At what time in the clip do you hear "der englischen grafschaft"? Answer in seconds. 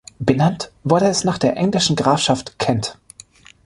1.37-2.57